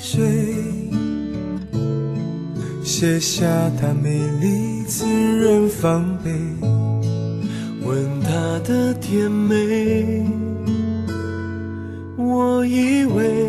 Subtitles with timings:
[0.00, 0.22] 水，
[2.82, 3.46] 写下
[3.80, 6.30] 她美丽滋润防备，
[7.84, 10.24] 吻她的甜美。
[12.16, 13.48] 我以为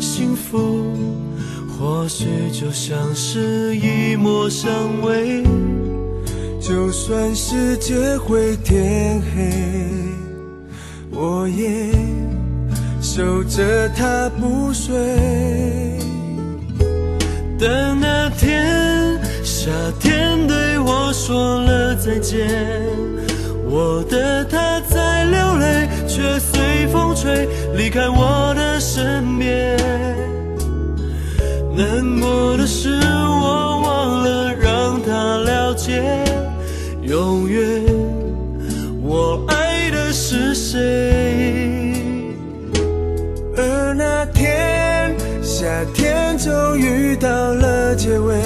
[0.00, 0.92] 幸福
[1.76, 4.70] 或许就像是一抹香
[5.02, 5.42] 味，
[6.60, 9.50] 就算世界会天黑，
[11.10, 11.90] 我也
[13.16, 14.92] 守着他不睡。
[17.56, 22.50] 等那天夏天对我说了再见，
[23.70, 29.76] 我的他在流泪，却随风吹离开我的身边。
[31.76, 36.02] 难过的是我忘了让他了解，
[37.02, 37.80] 永远
[39.00, 41.23] 我爱的是谁。
[45.84, 48.40] 夏天终于到了结尾，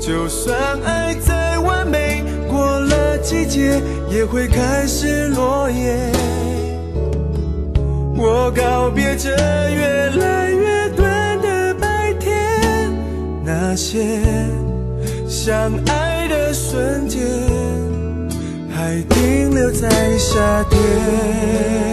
[0.00, 6.10] 就算爱再完美，过了季节也会开始落叶。
[8.16, 12.34] 我告别这越来越短的白天，
[13.44, 14.18] 那些
[15.28, 17.22] 相爱的瞬间，
[18.74, 21.85] 还停留在夏天。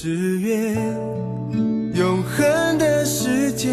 [0.00, 0.76] 只愿
[1.92, 3.68] 永恒的时间。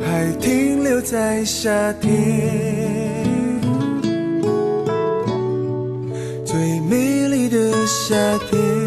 [0.00, 3.26] 还停留在夏天，
[6.44, 8.14] 最美丽的夏
[8.48, 8.77] 天。